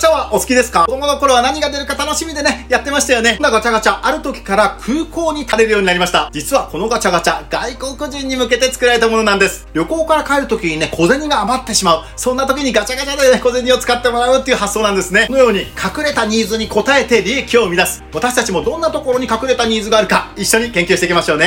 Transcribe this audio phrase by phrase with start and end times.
[0.00, 0.86] チャはお好きですか？
[0.86, 3.34] 子供の頃は何が出るか楽しみでね、やってましたよね。
[3.34, 6.30] こんなガチャガチャ、ある時から空港に垂れるようになりました。
[6.32, 9.68] 実はこのガチャガチャ、外国人に向けて作られたものなんです。
[9.74, 12.04] 旅行から帰る時にね、小銭が余ってしまう。
[12.16, 15.26] そんな時にガチャガチャでね、小銭を使ってもらうっていう発想なんですね。
[15.26, 18.02] このように、隠れたニーズに応えて利益を生み出す。
[18.14, 21.46] 私たちもどんなところに隠れたニーズがあるか、一緒に研究していきましょうね。